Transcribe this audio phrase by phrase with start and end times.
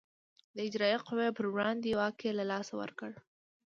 [0.55, 3.11] د اجرایه قوې پر وړاندې واک یې له لاسه ورکړ.